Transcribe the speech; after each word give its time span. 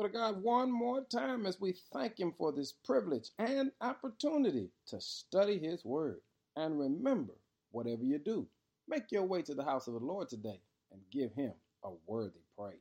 But 0.00 0.14
God, 0.14 0.42
one 0.42 0.72
more 0.72 1.02
time 1.02 1.44
as 1.44 1.60
we 1.60 1.74
thank 1.92 2.18
Him 2.18 2.32
for 2.38 2.52
this 2.52 2.72
privilege 2.72 3.32
and 3.38 3.70
opportunity 3.82 4.70
to 4.86 4.98
study 4.98 5.58
His 5.58 5.84
Word. 5.84 6.22
And 6.56 6.80
remember, 6.80 7.34
whatever 7.70 8.02
you 8.02 8.16
do, 8.16 8.46
make 8.88 9.12
your 9.12 9.24
way 9.24 9.42
to 9.42 9.52
the 9.52 9.62
house 9.62 9.88
of 9.88 9.92
the 9.92 10.00
Lord 10.00 10.30
today 10.30 10.58
and 10.90 11.02
give 11.12 11.34
Him 11.34 11.52
a 11.84 11.90
worthy 12.06 12.40
praise. 12.56 12.78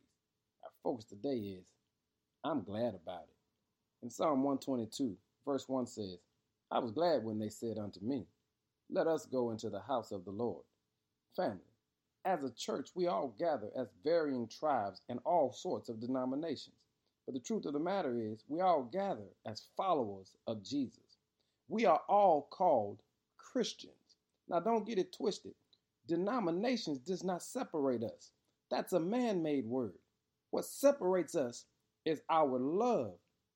Our 0.64 0.70
focus 0.82 1.04
today 1.04 1.36
is, 1.36 1.66
I'm 2.46 2.64
glad 2.64 2.96
about 2.96 3.24
it. 3.24 3.36
In 4.02 4.10
Psalm 4.10 4.42
122, 4.44 5.18
verse 5.46 5.68
1 5.68 5.88
says, 5.88 6.20
I 6.72 6.80
was 6.80 6.94
glad 6.94 7.26
when 7.26 7.38
they 7.38 7.50
said 7.50 7.78
unto 7.78 8.00
me, 8.00 8.28
Let 8.90 9.08
us 9.08 9.26
go 9.26 9.52
into 9.52 9.70
the 9.70 9.82
house 9.82 10.14
of 10.14 10.24
the 10.24 10.32
Lord. 10.32 10.64
Family, 11.36 11.60
as 12.24 12.46
a 12.46 12.52
church, 12.52 12.92
we 12.96 13.08
all 13.08 13.36
gather 13.38 13.72
as 13.78 13.90
varying 14.06 14.48
tribes 14.48 15.02
and 15.10 15.20
all 15.26 15.52
sorts 15.52 15.90
of 15.90 16.00
denominations. 16.00 16.76
But 17.30 17.36
the 17.36 17.42
truth 17.42 17.68
of 17.68 17.74
the 17.74 17.80
matter 17.80 18.20
is, 18.20 18.44
we 18.48 18.60
all 18.60 18.82
gather 18.82 19.28
as 19.46 19.68
followers 19.78 20.36
of 20.48 20.64
Jesus. 20.64 21.20
We 21.68 21.86
are 21.86 22.02
all 22.10 22.48
called 22.50 23.04
Christians. 23.38 23.94
Now, 24.48 24.60
don't 24.60 24.88
get 24.88 24.98
it 24.98 25.14
twisted. 25.14 25.54
Denominations 26.08 26.98
does 26.98 27.24
not 27.24 27.44
separate 27.44 28.02
us. 28.02 28.32
That's 28.72 28.94
a 28.94 29.00
man-made 29.00 29.68
word. 29.68 29.94
What 30.50 30.66
separates 30.66 31.36
us 31.36 31.66
is 32.04 32.24
our 32.32 32.58
love, 32.58 33.14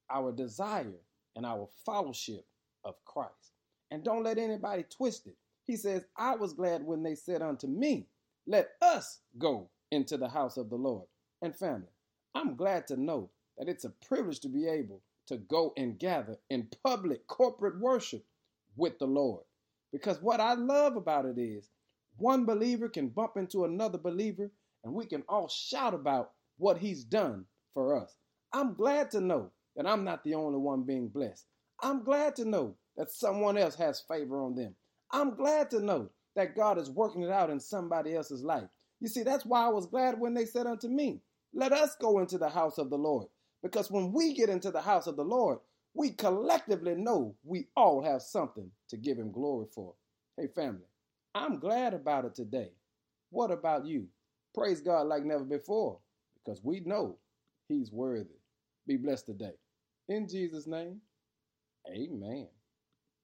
our 0.07 0.31
desire, 0.31 1.01
and 1.35 1.43
our 1.43 1.67
fellowship 1.84 2.45
of 2.85 3.03
Christ. 3.05 3.53
And 3.90 4.03
don't 4.03 4.21
let 4.21 4.37
anybody 4.37 4.85
twist 4.87 5.26
it. 5.26 5.37
He 5.65 5.77
says, 5.77 6.05
I 6.15 6.35
was 6.35 6.53
glad 6.53 6.85
when 6.85 7.01
they 7.01 7.15
said 7.15 7.41
unto 7.41 7.65
me, 7.65 8.05
Let 8.45 8.70
us 8.84 9.21
go 9.40 9.71
into 9.90 10.15
the 10.17 10.29
house 10.29 10.57
of 10.57 10.70
the 10.70 10.76
Lord. 10.76 11.07
And 11.41 11.55
family, 11.55 11.90
I'm 12.35 12.55
glad 12.55 12.85
to 12.90 13.01
know 13.01 13.31
that 13.57 13.70
it's 13.70 13.85
a 13.85 13.93
privilege 14.07 14.39
to 14.41 14.49
be 14.49 14.67
able 14.67 15.02
to 15.27 15.38
go 15.38 15.73
and 15.77 15.99
gather 15.99 16.38
in 16.49 16.67
public 16.84 17.25
corporate 17.27 17.79
worship 17.79 18.26
with 18.76 18.99
the 18.99 19.05
Lord. 19.05 19.43
Because 19.91 20.21
what 20.21 20.40
I 20.40 20.54
love 20.54 20.96
about 20.96 21.26
it 21.26 21.37
is 21.37 21.70
one 22.18 22.46
believer 22.46 22.90
can 22.90 23.09
bump 23.09 23.37
into 23.37 23.65
another 23.65 23.98
believer 23.98 24.51
and 24.84 24.93
we 24.93 25.05
can 25.05 25.24
all 25.29 25.48
shout 25.48 25.93
about 25.93 26.31
what 26.57 26.77
he's 26.77 27.04
done 27.04 27.46
for 27.74 27.96
us. 28.01 28.15
I'm 28.51 28.74
glad 28.74 29.12
to 29.12 29.21
know 29.21 29.51
that 29.76 29.87
I'm 29.87 30.04
not 30.04 30.24
the 30.24 30.35
only 30.35 30.59
one 30.59 30.84
being 30.84 31.07
blessed. 31.07 31.46
I'm 31.81 32.04
glad 32.04 32.35
to 32.37 32.46
know 32.46 32.76
that 32.98 33.12
someone 33.12 33.57
else 33.57 33.76
has 33.76 34.01
favor 34.01 34.41
on 34.41 34.55
them. 34.55 34.76
I'm 35.12 35.35
glad 35.35 35.70
to 35.71 35.79
know 35.79 36.09
that 36.35 36.55
God 36.55 36.77
is 36.77 36.90
working 36.90 37.24
it 37.24 37.31
out 37.31 37.49
in 37.49 37.59
somebody 37.59 38.15
else's 38.15 38.43
life. 38.43 38.68
You 38.99 39.07
see, 39.07 39.24
that's 39.24 39.46
why 39.46 39.65
I 39.65 39.70
was 39.70 39.85
glad 39.87 40.20
when 40.20 40.34
they 40.34 40.46
said 40.46 40.68
unto 40.68 40.87
me, 40.87 41.21
Let 41.54 41.71
us 41.71 41.96
go 41.99 42.20
into 42.20 42.37
the 42.37 42.49
house 42.49 42.77
of 42.77 42.90
the 42.90 42.98
Lord. 42.98 43.27
Because 43.63 43.91
when 43.91 44.13
we 44.13 44.35
get 44.35 44.49
into 44.49 44.71
the 44.71 44.81
house 44.81 45.07
of 45.07 45.17
the 45.17 45.25
Lord, 45.25 45.59
we 45.95 46.11
collectively 46.11 46.95
know 46.95 47.35
we 47.43 47.67
all 47.77 48.03
have 48.03 48.23
something 48.23 48.71
to 48.89 48.97
give 48.97 49.17
him 49.19 49.31
glory 49.33 49.67
for. 49.73 49.95
Hey, 50.37 50.47
family, 50.55 50.87
I'm 51.35 51.59
glad 51.59 51.95
about 51.95 52.25
it 52.25 52.35
today. 52.35 52.71
What 53.31 53.51
about 53.51 53.87
you? 53.87 54.07
Praise 54.55 54.81
God 54.81 55.07
like 55.07 55.25
never 55.25 55.45
before 55.45 55.99
because 56.45 56.61
we 56.63 56.81
know 56.81 57.17
he's 57.69 57.91
worthy. 57.91 58.35
Be 58.87 58.97
blessed 58.97 59.27
today. 59.27 59.53
In 60.09 60.29
Jesus' 60.29 60.67
name, 60.67 61.01
amen. 61.89 62.49